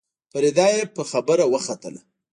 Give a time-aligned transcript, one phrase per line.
[0.33, 2.01] فريده يې په خبره وختله.